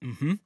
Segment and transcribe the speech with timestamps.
[0.00, 0.40] Mhm.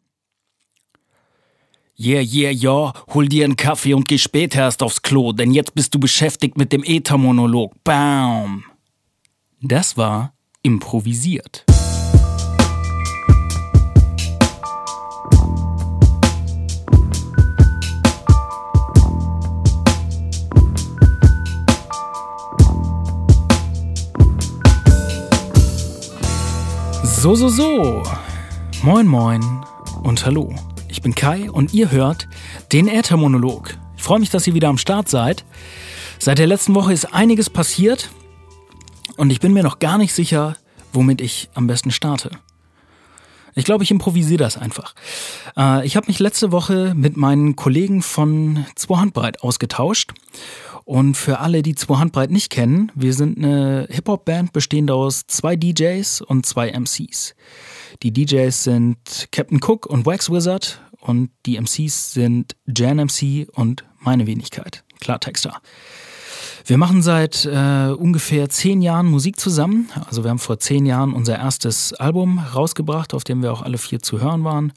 [1.96, 5.76] Yeah, yeah, ja, hol dir einen Kaffee und geh später erst aufs Klo, denn jetzt
[5.76, 7.72] bist du beschäftigt mit dem Äthermonolog.
[7.84, 8.64] Bam!
[9.60, 11.64] Das war improvisiert.
[27.04, 28.02] So, so, so.
[28.84, 29.64] Moin, moin
[30.02, 30.54] und hallo.
[30.90, 32.28] Ich bin Kai und ihr hört
[32.70, 33.78] den Äthermonolog.
[33.96, 35.46] Ich freue mich, dass ihr wieder am Start seid.
[36.18, 38.10] Seit der letzten Woche ist einiges passiert
[39.16, 40.58] und ich bin mir noch gar nicht sicher,
[40.92, 42.30] womit ich am besten starte.
[43.54, 44.94] Ich glaube, ich improvisiere das einfach.
[45.56, 50.12] Äh, ich habe mich letzte Woche mit meinen Kollegen von Zwei Handbreit ausgetauscht
[50.84, 55.56] und für alle, die zwei Handbreit nicht kennen, wir sind eine Hip-Hop-Band bestehend aus zwei
[55.56, 57.34] DJs und zwei MCs.
[58.02, 63.84] Die DJs sind Captain Cook und Wax Wizard und die MCs sind Jan MC und
[64.00, 65.60] meine Wenigkeit, Klartexter.
[66.66, 69.90] Wir machen seit äh, ungefähr zehn Jahren Musik zusammen.
[70.06, 73.76] Also wir haben vor zehn Jahren unser erstes Album rausgebracht, auf dem wir auch alle
[73.76, 74.72] vier zu hören waren.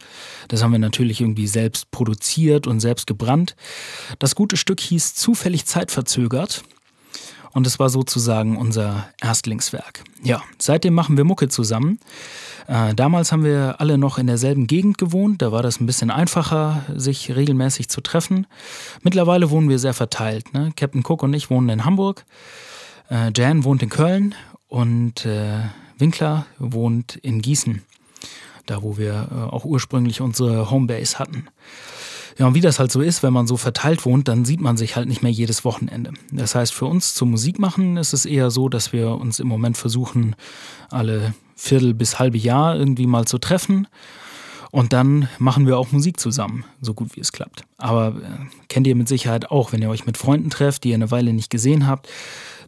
[0.50, 3.56] Das haben wir natürlich irgendwie selbst produziert und selbst gebrannt.
[4.20, 6.64] Das gute Stück hieß Zufällig zeitverzögert.
[7.58, 10.04] Und es war sozusagen unser Erstlingswerk.
[10.22, 11.98] Ja, seitdem machen wir Mucke zusammen.
[12.68, 16.12] Äh, damals haben wir alle noch in derselben Gegend gewohnt, da war das ein bisschen
[16.12, 18.46] einfacher, sich regelmäßig zu treffen.
[19.02, 20.54] Mittlerweile wohnen wir sehr verteilt.
[20.54, 20.72] Ne?
[20.76, 22.26] Captain Cook und ich wohnen in Hamburg,
[23.10, 24.36] äh, Jan wohnt in Köln
[24.68, 25.62] und äh,
[25.98, 27.82] Winkler wohnt in Gießen,
[28.68, 31.48] da wo wir äh, auch ursprünglich unsere Homebase hatten.
[32.38, 34.78] Ja, und wie das halt so ist, wenn man so verteilt wohnt, dann sieht man
[34.78, 36.12] sich halt nicht mehr jedes Wochenende.
[36.32, 39.48] Das heißt, für uns zum Musik machen ist es eher so, dass wir uns im
[39.48, 40.36] Moment versuchen,
[40.90, 43.88] alle Viertel bis halbe Jahr irgendwie mal zu treffen.
[44.70, 47.64] Und dann machen wir auch Musik zusammen, so gut wie es klappt.
[47.78, 50.96] Aber äh, kennt ihr mit Sicherheit auch, wenn ihr euch mit Freunden trefft, die ihr
[50.96, 52.08] eine Weile nicht gesehen habt,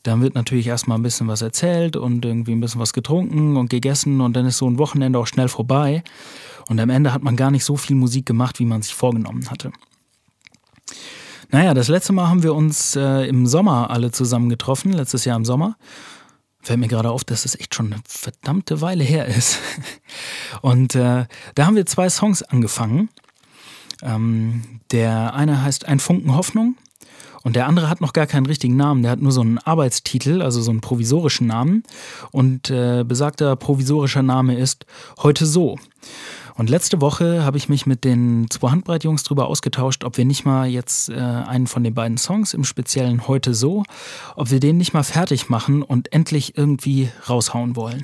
[0.03, 3.69] dann wird natürlich erstmal ein bisschen was erzählt und irgendwie ein bisschen was getrunken und
[3.69, 6.03] gegessen und dann ist so ein Wochenende auch schnell vorbei.
[6.69, 9.49] Und am Ende hat man gar nicht so viel Musik gemacht, wie man sich vorgenommen
[9.49, 9.71] hatte.
[11.51, 15.35] Naja, das letzte Mal haben wir uns äh, im Sommer alle zusammen getroffen, letztes Jahr
[15.35, 15.77] im Sommer.
[16.61, 19.57] Fällt mir gerade auf, dass es echt schon eine verdammte Weile her ist.
[20.61, 21.25] Und äh,
[21.55, 23.09] da haben wir zwei Songs angefangen.
[24.03, 26.77] Ähm, der eine heißt Ein Funken Hoffnung
[27.43, 30.41] und der andere hat noch gar keinen richtigen Namen, der hat nur so einen Arbeitstitel,
[30.41, 31.83] also so einen provisorischen Namen.
[32.31, 34.85] Und äh, besagter provisorischer Name ist
[35.19, 35.77] Heute so.
[36.59, 40.43] Und letzte Woche habe ich mich mit den zwei Handbreitjungs drüber ausgetauscht, ob wir nicht
[40.43, 43.85] mal jetzt äh, einen von den beiden Songs, im Speziellen heute so,
[44.35, 48.03] ob wir den nicht mal fertig machen und endlich irgendwie raushauen wollen.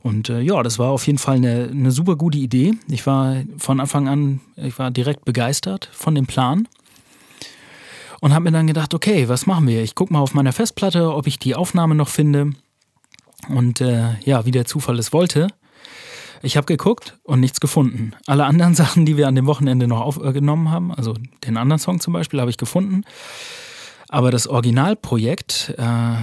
[0.00, 2.74] Und äh, ja, das war auf jeden Fall eine, eine super gute Idee.
[2.86, 6.68] Ich war von Anfang an, ich war direkt begeistert von dem Plan
[8.20, 9.82] und habe mir dann gedacht, okay, was machen wir?
[9.82, 12.52] Ich gucke mal auf meiner Festplatte, ob ich die Aufnahme noch finde.
[13.48, 15.48] Und äh, ja, wie der Zufall es wollte,
[16.42, 18.12] ich habe geguckt und nichts gefunden.
[18.26, 21.14] Alle anderen Sachen, die wir an dem Wochenende noch aufgenommen haben, also
[21.46, 23.04] den anderen Song zum Beispiel, habe ich gefunden.
[24.08, 26.16] Aber das Originalprojekt, äh,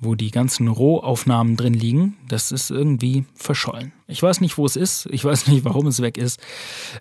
[0.00, 3.92] wo die ganzen Rohaufnahmen drin liegen, das ist irgendwie verschollen.
[4.08, 5.06] Ich weiß nicht, wo es ist.
[5.10, 6.40] Ich weiß nicht, warum es weg ist.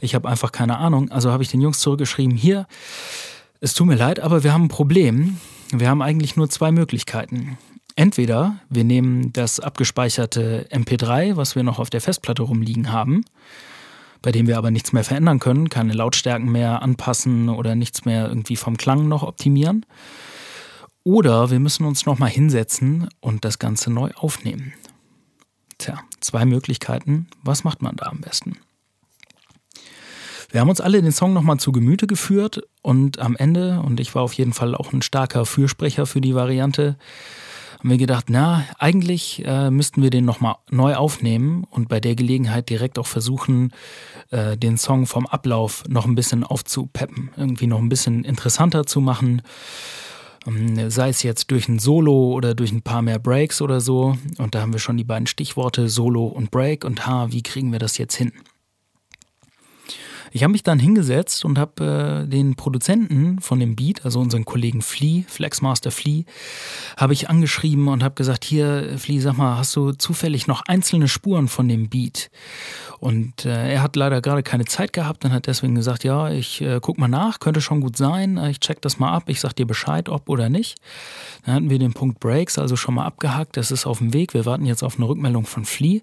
[0.02, 1.10] Ich habe einfach keine Ahnung.
[1.12, 2.68] Also habe ich den Jungs zurückgeschrieben, hier,
[3.62, 5.38] es tut mir leid, aber wir haben ein Problem.
[5.72, 7.58] Wir haben eigentlich nur zwei Möglichkeiten.
[8.00, 13.26] Entweder wir nehmen das abgespeicherte MP3, was wir noch auf der Festplatte rumliegen haben,
[14.22, 18.30] bei dem wir aber nichts mehr verändern können, keine Lautstärken mehr anpassen oder nichts mehr
[18.30, 19.86] irgendwie vom Klang noch optimieren.
[21.04, 24.72] Oder wir müssen uns nochmal hinsetzen und das Ganze neu aufnehmen.
[25.78, 27.28] Tja, zwei Möglichkeiten.
[27.44, 28.60] Was macht man da am besten?
[30.52, 34.16] Wir haben uns alle den Song nochmal zu Gemüte geführt und am Ende, und ich
[34.16, 36.98] war auf jeden Fall auch ein starker Fürsprecher für die Variante,
[37.80, 42.16] haben wir gedacht, na, eigentlich äh, müssten wir den nochmal neu aufnehmen und bei der
[42.16, 43.72] Gelegenheit direkt auch versuchen,
[44.32, 49.00] äh, den Song vom Ablauf noch ein bisschen aufzupeppen, irgendwie noch ein bisschen interessanter zu
[49.00, 49.42] machen.
[50.46, 54.18] Ähm, sei es jetzt durch ein Solo oder durch ein paar mehr Breaks oder so.
[54.38, 57.72] Und da haben wir schon die beiden Stichworte Solo und Break und ha, wie kriegen
[57.72, 58.34] wir das jetzt hin?
[60.32, 64.46] Ich habe mich dann hingesetzt und habe äh, den Produzenten von dem Beat, also unseren
[64.46, 66.24] Kollegen Flea, Flexmaster Flea,
[66.98, 71.08] habe ich angeschrieben und habe gesagt, hier Flea, sag mal, hast du zufällig noch einzelne
[71.08, 72.30] Spuren von dem Beat?
[73.00, 76.62] Und äh, er hat leider gerade keine Zeit gehabt und hat deswegen gesagt, ja, ich
[76.62, 79.54] äh, guck mal nach, könnte schon gut sein, ich check das mal ab, ich sag
[79.54, 80.78] dir Bescheid, ob oder nicht.
[81.46, 84.34] Dann hatten wir den Punkt Breaks also schon mal abgehakt, das ist auf dem Weg,
[84.34, 86.02] wir warten jetzt auf eine Rückmeldung von Flea.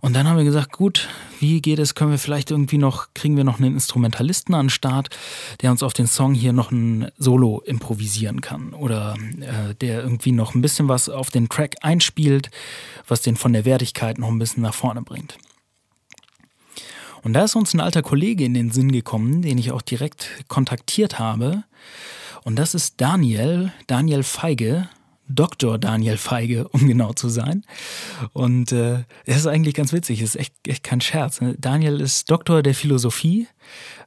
[0.00, 1.08] Und dann haben wir gesagt, gut,
[1.38, 4.70] wie geht es, können wir vielleicht irgendwie noch, kriegen wir noch einen Instrumentalisten an den
[4.70, 5.08] Start,
[5.62, 10.32] der uns auf den Song hier noch ein Solo improvisieren kann oder äh, der irgendwie
[10.32, 12.50] noch ein bisschen was auf den Track einspielt,
[13.06, 15.38] was den von der Wertigkeit noch ein bisschen nach vorne bringt.
[17.22, 20.28] Und da ist uns ein alter Kollege in den Sinn gekommen, den ich auch direkt
[20.48, 21.64] kontaktiert habe.
[22.44, 24.88] Und das ist Daniel, Daniel Feige,
[25.30, 25.78] Dr.
[25.78, 27.64] Daniel Feige, um genau zu sein.
[28.32, 31.40] Und äh, ist eigentlich ganz witzig, ist echt, echt kein Scherz.
[31.40, 31.56] Ne?
[31.58, 33.46] Daniel ist Doktor der Philosophie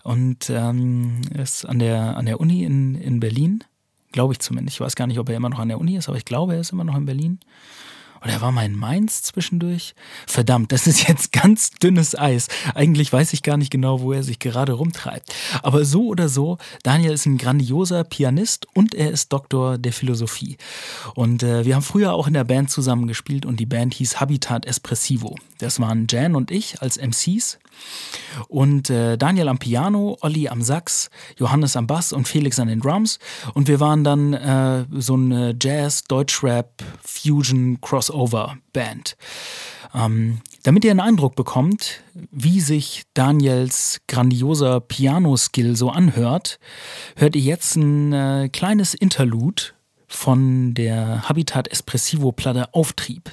[0.04, 3.64] und ähm, ist an der, an der Uni in, in Berlin.
[4.12, 4.75] Glaube ich zumindest.
[4.75, 6.54] Ich weiß gar nicht, ob er immer noch an der Uni ist, aber ich glaube,
[6.54, 7.40] er ist immer noch in Berlin.
[8.24, 9.96] Oder war mal in Mainz zwischendurch?
[10.28, 12.48] Verdammt, das ist jetzt ganz dünnes Eis.
[12.74, 15.34] Eigentlich weiß ich gar nicht genau, wo er sich gerade rumtreibt.
[15.62, 20.58] Aber so oder so, Daniel ist ein grandioser Pianist und er ist Doktor der Philosophie.
[21.16, 24.20] Und äh, wir haben früher auch in der Band zusammen gespielt und die Band hieß
[24.20, 25.36] Habitat Espressivo.
[25.58, 27.60] Das waren Jan und ich als MCs.
[28.48, 32.80] Und äh, Daniel am Piano, Olli am Sax, Johannes am Bass und Felix an den
[32.80, 33.20] Drums.
[33.54, 37.80] Und wir waren dann äh, so eine Jazz, Deutschrap, Fusion,
[38.13, 39.18] Crossover-Band.
[39.94, 42.01] Ähm, damit ihr einen Eindruck bekommt,
[42.31, 46.60] wie sich Daniels grandioser Piano-Skill so anhört,
[47.15, 49.63] hört ihr jetzt ein äh, kleines Interlude
[50.07, 53.31] von der Habitat Espressivo Platte Auftrieb.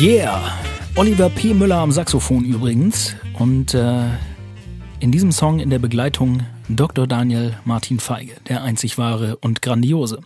[0.00, 0.58] Yeah!
[0.96, 1.52] Oliver P.
[1.52, 3.14] Müller am Saxophon übrigens.
[3.38, 4.06] Und äh,
[4.98, 7.06] in diesem Song in der Begleitung Dr.
[7.06, 10.22] Daniel Martin Feige, der einzig wahre und grandiose.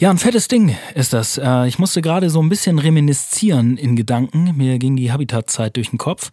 [0.00, 1.36] Ja, ein fettes Ding ist das.
[1.36, 4.56] Äh, ich musste gerade so ein bisschen reminiszieren in Gedanken.
[4.56, 6.30] Mir ging die Habitatzeit durch den Kopf.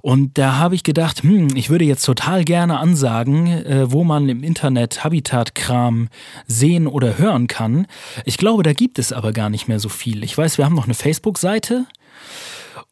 [0.00, 4.28] Und da habe ich gedacht, hm, ich würde jetzt total gerne ansagen, äh, wo man
[4.28, 6.08] im Internet Habitatkram
[6.48, 7.86] sehen oder hören kann.
[8.24, 10.24] Ich glaube, da gibt es aber gar nicht mehr so viel.
[10.24, 11.86] Ich weiß, wir haben noch eine Facebook-Seite.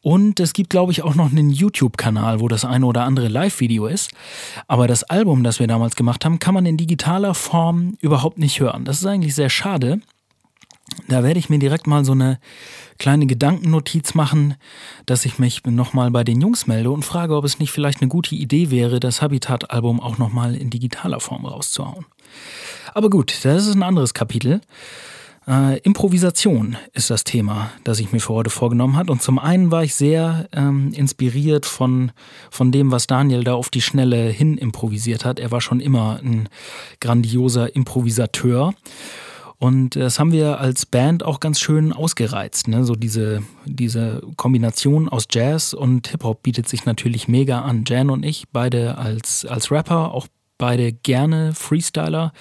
[0.01, 3.87] Und es gibt, glaube ich, auch noch einen YouTube-Kanal, wo das eine oder andere Live-Video
[3.87, 4.11] ist.
[4.67, 8.59] Aber das Album, das wir damals gemacht haben, kann man in digitaler Form überhaupt nicht
[8.59, 8.85] hören.
[8.85, 9.99] Das ist eigentlich sehr schade.
[11.07, 12.39] Da werde ich mir direkt mal so eine
[12.97, 14.55] kleine Gedankennotiz machen,
[15.05, 18.09] dass ich mich nochmal bei den Jungs melde und frage, ob es nicht vielleicht eine
[18.09, 22.05] gute Idee wäre, das Habitat-Album auch nochmal in digitaler Form rauszuhauen.
[22.93, 24.61] Aber gut, das ist ein anderes Kapitel.
[25.49, 29.11] Äh, Improvisation ist das Thema, das ich mir für heute vorgenommen habe.
[29.11, 32.11] Und zum einen war ich sehr ähm, inspiriert von,
[32.51, 35.39] von dem, was Daniel da auf die Schnelle hin improvisiert hat.
[35.39, 36.49] Er war schon immer ein
[37.01, 38.75] grandioser Improvisateur.
[39.57, 42.67] Und das haben wir als Band auch ganz schön ausgereizt.
[42.67, 42.85] Ne?
[42.85, 47.83] So diese, diese Kombination aus Jazz und Hip-Hop bietet sich natürlich mega an.
[47.87, 50.27] Jan und ich, beide als, als Rapper, auch
[50.59, 52.31] beide gerne Freestyler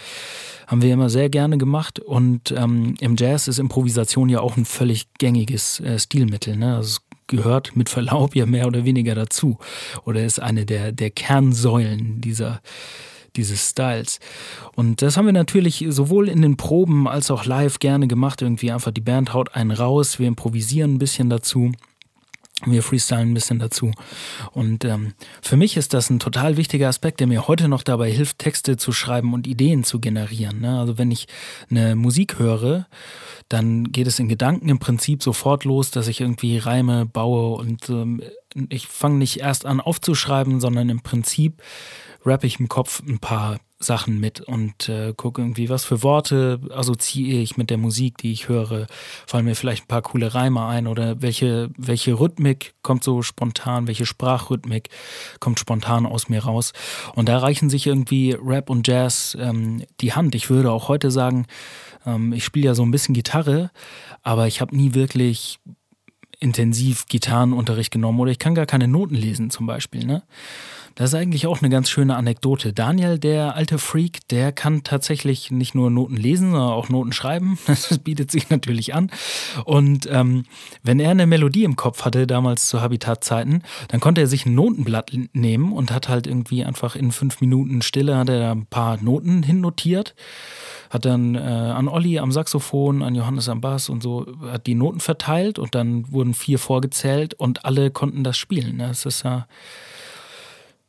[0.66, 1.98] haben wir immer sehr gerne gemacht.
[1.98, 6.56] Und ähm, im Jazz ist Improvisation ja auch ein völlig gängiges äh, Stilmittel.
[6.56, 6.76] Ne?
[6.76, 9.56] Also es gehört mit Verlaub ja mehr oder weniger dazu.
[10.04, 12.60] Oder ist eine der, der Kernsäulen dieser,
[13.36, 14.20] dieses Styles.
[14.74, 18.42] Und das haben wir natürlich sowohl in den Proben als auch live gerne gemacht.
[18.42, 21.72] Irgendwie einfach die Band haut einen raus, wir improvisieren ein bisschen dazu.
[22.66, 23.92] Wir freestylen ein bisschen dazu.
[24.52, 28.10] Und ähm, für mich ist das ein total wichtiger Aspekt, der mir heute noch dabei
[28.10, 30.60] hilft, Texte zu schreiben und Ideen zu generieren.
[30.60, 30.78] Ne?
[30.78, 31.28] Also wenn ich
[31.70, 32.86] eine Musik höre,
[33.48, 37.88] dann geht es in Gedanken im Prinzip sofort los, dass ich irgendwie Reime baue und
[37.88, 38.22] ähm,
[38.68, 41.62] ich fange nicht erst an aufzuschreiben, sondern im Prinzip
[42.24, 46.60] rappe ich im Kopf ein paar Sachen mit und äh, gucke irgendwie, was für Worte
[46.70, 48.86] assoziiere ich mit der Musik, die ich höre.
[49.26, 53.86] Fallen mir vielleicht ein paar coole Reime ein oder welche, welche Rhythmik kommt so spontan,
[53.86, 54.88] welche Sprachrhythmik
[55.38, 56.72] kommt spontan aus mir raus.
[57.14, 60.34] Und da reichen sich irgendwie Rap und Jazz ähm, die Hand.
[60.34, 61.46] Ich würde auch heute sagen,
[62.04, 63.70] ähm, ich spiele ja so ein bisschen Gitarre,
[64.22, 65.60] aber ich habe nie wirklich
[66.40, 70.04] intensiv Gitarrenunterricht genommen oder ich kann gar keine Noten lesen zum Beispiel.
[70.04, 70.22] Ne?
[70.94, 72.72] Das ist eigentlich auch eine ganz schöne Anekdote.
[72.72, 77.58] Daniel, der alte Freak, der kann tatsächlich nicht nur Noten lesen, sondern auch Noten schreiben.
[77.68, 79.10] Das bietet sich natürlich an.
[79.64, 80.44] Und ähm,
[80.82, 84.54] wenn er eine Melodie im Kopf hatte, damals zu Habitat-Zeiten, dann konnte er sich ein
[84.54, 88.96] Notenblatt nehmen und hat halt irgendwie einfach in fünf Minuten Stille hat er ein paar
[89.00, 90.14] Noten hinnotiert
[90.90, 94.74] hat dann äh, an Olli am Saxophon, an Johannes am Bass und so, hat die
[94.74, 98.78] Noten verteilt und dann wurden vier vorgezählt und alle konnten das spielen.
[98.78, 99.46] Das ist ja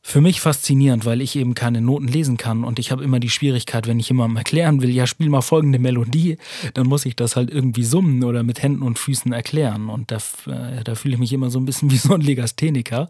[0.10, 3.30] für mich faszinierend, weil ich eben keine Noten lesen kann und ich habe immer die
[3.30, 6.38] Schwierigkeit, wenn ich jemandem erklären will, ja, spiel mal folgende Melodie,
[6.74, 10.18] dann muss ich das halt irgendwie summen oder mit Händen und Füßen erklären und da,
[10.48, 13.08] äh, da fühle ich mich immer so ein bisschen wie so ein Legastheniker.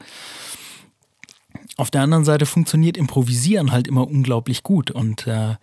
[1.78, 5.56] Auf der anderen Seite funktioniert Improvisieren halt immer unglaublich gut und äh,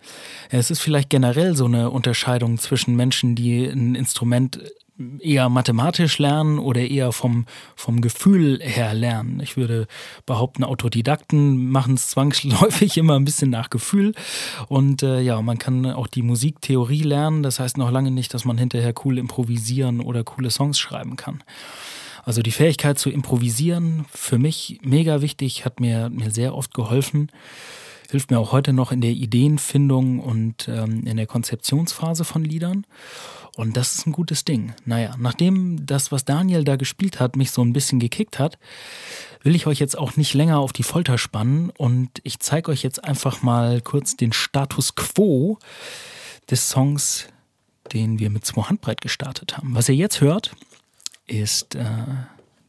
[0.49, 4.59] es ist vielleicht generell so eine Unterscheidung zwischen Menschen, die ein Instrument
[5.19, 9.39] eher mathematisch lernen oder eher vom, vom Gefühl her lernen.
[9.41, 9.87] Ich würde
[10.25, 14.13] behaupten, Autodidakten machen es zwangsläufig immer ein bisschen nach Gefühl.
[14.67, 17.43] Und äh, ja, man kann auch die Musiktheorie lernen.
[17.43, 21.43] Das heißt noch lange nicht, dass man hinterher cool improvisieren oder coole Songs schreiben kann.
[22.23, 27.31] Also die Fähigkeit zu improvisieren, für mich mega wichtig, hat mir, mir sehr oft geholfen
[28.09, 32.85] hilft mir auch heute noch in der Ideenfindung und ähm, in der Konzeptionsphase von Liedern.
[33.55, 34.73] Und das ist ein gutes Ding.
[34.85, 38.59] Naja, nachdem das, was Daniel da gespielt hat, mich so ein bisschen gekickt hat,
[39.41, 42.83] will ich euch jetzt auch nicht länger auf die Folter spannen und ich zeige euch
[42.83, 45.57] jetzt einfach mal kurz den Status quo
[46.51, 47.27] des Songs,
[47.93, 49.73] den wir mit zwei Handbreit gestartet haben.
[49.73, 50.51] Was ihr jetzt hört,
[51.25, 51.85] ist äh,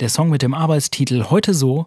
[0.01, 1.87] der Song mit dem Arbeitstitel Heute so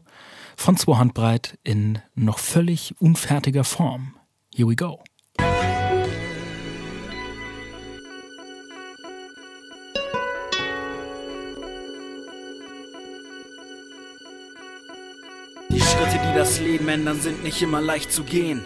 [0.62, 4.15] von zwei Handbreit in noch völlig unfertiger Form.
[4.53, 5.03] Here we go.
[16.34, 18.65] das Leben ändern, sind nicht immer leicht zu gehen.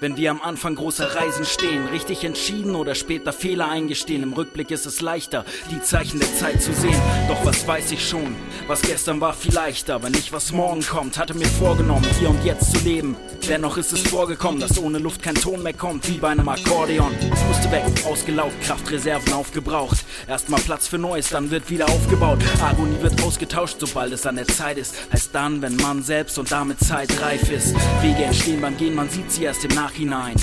[0.00, 4.72] Wenn wir am Anfang großer Reisen stehen, richtig entschieden oder später Fehler eingestehen, im Rückblick
[4.72, 7.00] ist es leichter, die Zeichen der Zeit zu sehen.
[7.28, 8.34] Doch was weiß ich schon,
[8.66, 11.16] was gestern war vielleicht, aber nicht was morgen kommt.
[11.16, 13.16] Hatte mir vorgenommen, hier und jetzt zu leben.
[13.48, 17.14] Dennoch ist es vorgekommen, dass ohne Luft kein Ton mehr kommt, wie bei einem Akkordeon.
[17.32, 19.98] Es musste weg, ausgelaugt, Kraftreserven aufgebraucht.
[20.26, 22.40] Erstmal Platz für Neues, dann wird wieder aufgebaut.
[22.60, 24.96] Agonie wird ausgetauscht, sobald es an der Zeit ist.
[25.12, 27.74] Heißt dann, wenn man selbst und damit Zeit reif ist.
[28.02, 29.83] Wege entstehen beim Gehen, man sieht sie erst im Nachhinein.
[29.84, 30.34] Nachhinein.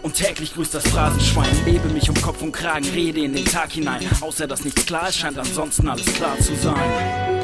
[0.00, 3.72] Und täglich grüßt das Phrasenschwein, lebe mich um Kopf und Kragen, rede in den Tag
[3.72, 4.06] hinein.
[4.20, 7.42] Außer dass nichts klar ist, scheint ansonsten alles klar zu sein.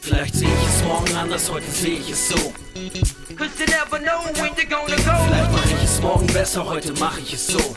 [0.00, 2.52] Vielleicht sehe ich es morgen anders, heute sehe ich es so.
[3.36, 3.60] Vielleicht
[5.52, 7.76] mache ich es morgen besser, heute mache ich es so.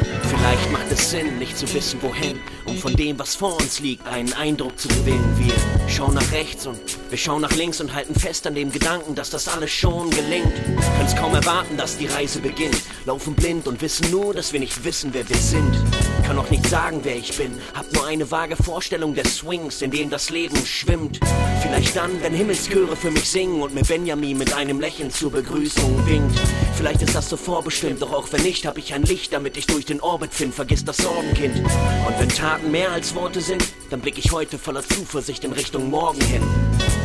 [0.31, 4.07] Vielleicht macht es Sinn, nicht zu wissen wohin, um von dem, was vor uns liegt,
[4.07, 5.35] einen Eindruck zu gewinnen.
[5.37, 9.13] Wir schauen nach rechts und wir schauen nach links und halten fest an dem Gedanken,
[9.13, 10.53] dass das alles schon gelingt.
[10.95, 12.81] Können's kaum erwarten, dass die Reise beginnt.
[13.05, 15.77] Laufen blind und wissen nur, dass wir nicht wissen, wer wir sind.
[16.25, 17.51] Kann auch nicht sagen, wer ich bin.
[17.73, 21.19] Hab nur eine vage Vorstellung des Swings, in dem das Leben schwimmt.
[21.61, 26.07] Vielleicht dann, wenn Himmelschöre für mich singen und mir Benjamin mit einem Lächeln zur Begrüßung
[26.07, 26.39] winkt.
[26.77, 29.67] Vielleicht ist das so vorbestimmt, doch auch wenn nicht, hab ich ein Licht, damit ich
[29.67, 30.53] durch den Orbit find.
[30.53, 31.57] Vergiss das Sorgenkind.
[31.57, 35.89] Und wenn Taten mehr als Worte sind, dann blick ich heute voller Zuversicht in Richtung
[35.89, 36.43] Morgen hin.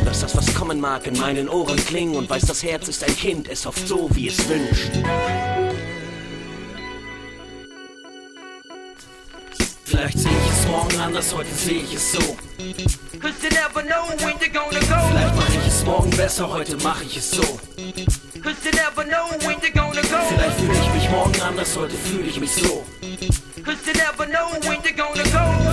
[0.05, 3.15] Lass das, was kommen mag, in meinen Ohren klingen und weiß, das Herz ist ein
[3.15, 4.91] Kind, es hofft so, wie es wünscht.
[9.83, 12.19] Vielleicht sehe ich es morgen anders, heute sehe ich es so.
[12.19, 13.75] Vielleicht
[15.35, 17.59] mache ich es morgen besser, heute mache ich es so.
[18.31, 18.61] Vielleicht
[20.59, 22.85] fühle ich mich morgen anders, heute fühle ich mich so.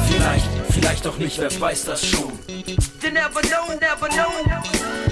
[0.08, 2.38] Vielleicht vielleicht auch nicht, wer weiß das schon.
[2.48, 5.04] You never know, never know.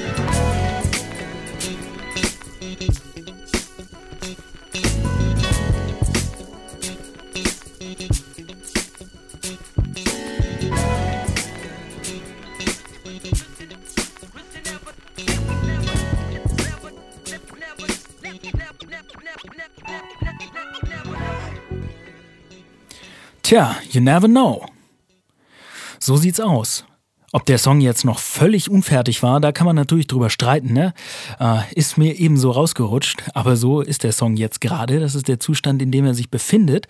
[23.52, 24.64] Tja, you never know.
[25.98, 26.84] So sieht's aus.
[27.34, 30.92] Ob der Song jetzt noch völlig unfertig war, da kann man natürlich drüber streiten, ne?
[31.40, 35.00] Äh, ist mir ebenso rausgerutscht, aber so ist der Song jetzt gerade.
[35.00, 36.88] Das ist der Zustand, in dem er sich befindet.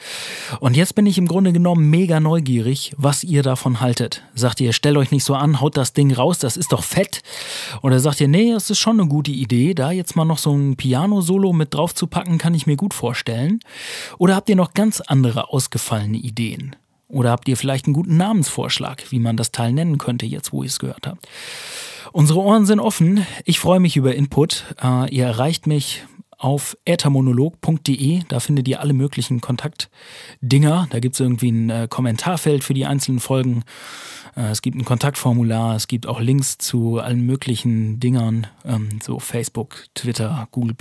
[0.59, 4.25] Und jetzt bin ich im Grunde genommen mega neugierig, was ihr davon haltet.
[4.35, 7.23] Sagt ihr, stellt euch nicht so an, haut das Ding raus, das ist doch fett.
[7.83, 10.53] Oder sagt ihr, nee, das ist schon eine gute Idee, da jetzt mal noch so
[10.53, 13.61] ein Piano-Solo mit drauf zu packen, kann ich mir gut vorstellen.
[14.19, 16.75] Oder habt ihr noch ganz andere ausgefallene Ideen?
[17.13, 20.63] Oder habt ihr vielleicht einen guten Namensvorschlag, wie man das Teil nennen könnte, jetzt wo
[20.63, 21.29] ihr es gehört habt?
[22.11, 23.27] Unsere Ohren sind offen.
[23.45, 24.65] Ich freue mich über Input.
[24.83, 26.05] Äh, ihr erreicht mich
[26.39, 28.23] auf äthermonolog.de.
[28.29, 30.89] Da findet ihr alle möglichen Kontaktdinger.
[30.89, 33.63] Da gibt es irgendwie ein äh, Kommentarfeld für die einzelnen Folgen.
[34.35, 35.77] Äh, es gibt ein Kontaktformular.
[35.77, 40.75] Es gibt auch Links zu allen möglichen Dingern, ähm, so Facebook, Twitter, Google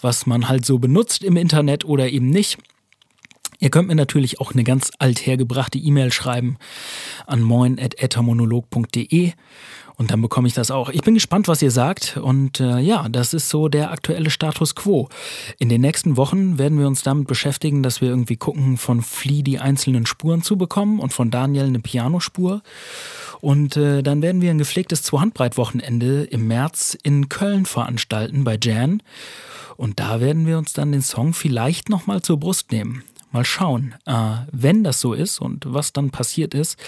[0.00, 2.58] was man halt so benutzt im Internet oder eben nicht.
[3.62, 6.56] Ihr könnt mir natürlich auch eine ganz althergebrachte E-Mail schreiben
[7.28, 9.34] an moin.ethermonolog.de
[9.94, 10.88] und dann bekomme ich das auch.
[10.88, 14.74] Ich bin gespannt, was ihr sagt und äh, ja, das ist so der aktuelle Status
[14.74, 15.08] quo.
[15.60, 19.42] In den nächsten Wochen werden wir uns damit beschäftigen, dass wir irgendwie gucken, von Flea
[19.42, 22.62] die einzelnen Spuren zu bekommen und von Daniel eine Pianospur.
[23.40, 29.04] Und äh, dann werden wir ein gepflegtes Zwei-Handbreit-Wochenende im März in Köln veranstalten bei Jan.
[29.76, 33.04] Und da werden wir uns dann den Song vielleicht nochmal zur Brust nehmen.
[33.32, 33.94] Mal schauen.
[34.06, 36.78] Äh, wenn das so ist und was dann passiert ist,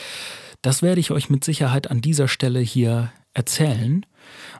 [0.62, 4.06] das werde ich euch mit Sicherheit an dieser Stelle hier erzählen.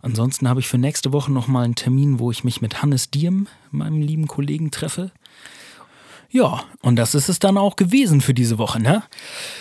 [0.02, 3.46] Ansonsten habe ich für nächste Woche nochmal einen Termin, wo ich mich mit Hannes Diem,
[3.70, 5.12] meinem lieben Kollegen, treffe.
[6.34, 9.04] Ja, und das ist es dann auch gewesen für diese Woche, ne?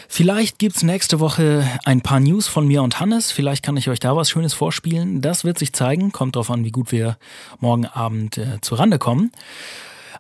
[0.10, 3.32] Vielleicht gibt es nächste Woche ein paar News von mir und Hannes.
[3.32, 5.22] Vielleicht kann ich euch da was Schönes vorspielen.
[5.22, 6.12] Das wird sich zeigen.
[6.12, 7.18] Kommt drauf an, wie gut wir
[7.60, 9.32] morgen Abend äh, Rande kommen.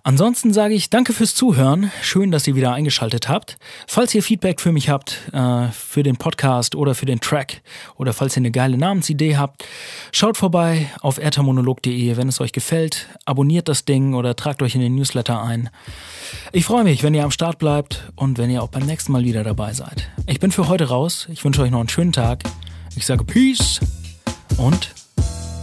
[0.05, 1.89] Ansonsten sage ich danke fürs Zuhören.
[2.01, 3.57] Schön, dass ihr wieder eingeschaltet habt.
[3.88, 7.62] Falls ihr Feedback für mich habt, äh, für den Podcast oder für den Track
[7.95, 9.63] oder falls ihr eine geile Namensidee habt,
[10.12, 13.07] schaut vorbei auf ertamonolog.de, wenn es euch gefällt.
[13.24, 15.69] Abonniert das Ding oder tragt euch in den Newsletter ein.
[16.51, 19.24] Ich freue mich, wenn ihr am Start bleibt und wenn ihr auch beim nächsten Mal
[19.24, 20.10] wieder dabei seid.
[20.27, 21.30] Ich bin für heute raus.
[21.32, 22.43] Ich wünsche euch noch einen schönen Tag.
[22.97, 23.80] Ich sage Peace
[24.58, 24.93] und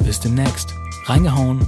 [0.02, 0.72] bis demnächst.
[1.04, 1.66] Reingehauen